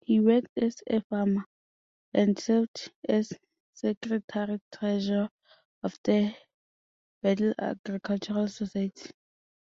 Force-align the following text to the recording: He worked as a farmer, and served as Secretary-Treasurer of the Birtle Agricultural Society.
He 0.00 0.18
worked 0.18 0.56
as 0.56 0.76
a 0.86 1.02
farmer, 1.02 1.44
and 2.14 2.38
served 2.38 2.90
as 3.06 3.30
Secretary-Treasurer 3.74 5.28
of 5.82 5.98
the 6.04 6.34
Birtle 7.22 7.52
Agricultural 7.58 8.48
Society. 8.48 9.10